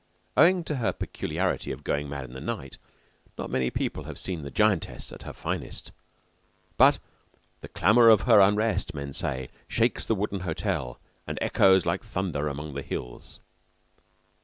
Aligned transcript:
Owing 0.35 0.63
to 0.63 0.77
her 0.77 0.93
peculiarity 0.93 1.71
of 1.71 1.83
going 1.83 2.09
mad 2.09 2.25
in 2.25 2.33
the 2.33 2.41
night, 2.41 2.77
not 3.37 3.51
many 3.51 3.69
people 3.69 4.05
have 4.05 4.17
seen 4.17 4.41
the 4.41 4.49
Giantess 4.49 5.11
at 5.11 5.21
her 5.21 5.31
finest; 5.31 5.91
but 6.75 6.97
the 7.59 7.67
clamor 7.67 8.09
of 8.09 8.21
her 8.21 8.39
unrest, 8.39 8.95
men 8.95 9.13
say, 9.13 9.49
shakes 9.67 10.03
the 10.03 10.15
wooden 10.15 10.39
hotel, 10.39 10.99
and 11.27 11.37
echoes 11.39 11.85
like 11.85 12.03
thunder 12.03 12.47
among 12.47 12.73
the 12.73 12.81
hills. 12.81 13.41